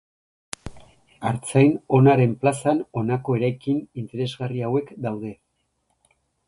[1.31, 5.35] Artzain Onaren plazan honako eraikin interesgarri hauek daude.